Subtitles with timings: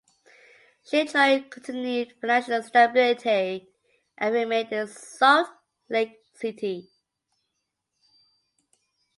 [0.83, 3.67] She enjoyed continued financial stability
[4.17, 5.47] and remained in Salt
[5.89, 6.89] Lake City.